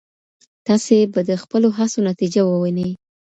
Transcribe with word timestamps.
تاسي 0.67 0.97
به 1.13 1.21
د 1.29 1.31
خپلو 1.43 1.67
هڅو 1.77 1.99
نتيجه 2.09 2.41
ووينئ. 2.45 2.89